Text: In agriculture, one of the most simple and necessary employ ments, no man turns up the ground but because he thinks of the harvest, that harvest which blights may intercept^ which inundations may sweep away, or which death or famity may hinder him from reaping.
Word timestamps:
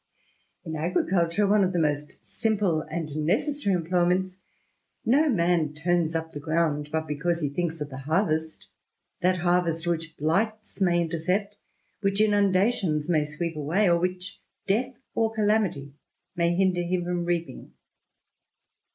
In 0.65 0.75
agriculture, 0.75 1.45
one 1.45 1.63
of 1.63 1.73
the 1.73 1.79
most 1.79 2.25
simple 2.25 2.81
and 2.81 3.15
necessary 3.17 3.75
employ 3.75 4.03
ments, 4.07 4.39
no 5.05 5.29
man 5.29 5.75
turns 5.75 6.15
up 6.15 6.31
the 6.31 6.39
ground 6.39 6.89
but 6.91 7.05
because 7.07 7.39
he 7.39 7.49
thinks 7.49 7.79
of 7.81 7.91
the 7.91 7.99
harvest, 7.99 8.65
that 9.19 9.37
harvest 9.37 9.85
which 9.85 10.17
blights 10.17 10.81
may 10.81 11.07
intercept^ 11.07 11.49
which 11.99 12.19
inundations 12.19 13.09
may 13.09 13.23
sweep 13.23 13.55
away, 13.55 13.87
or 13.87 13.99
which 13.99 14.41
death 14.65 14.91
or 15.13 15.31
famity 15.35 15.91
may 16.35 16.55
hinder 16.55 16.81
him 16.81 17.05
from 17.05 17.23
reaping. 17.23 17.71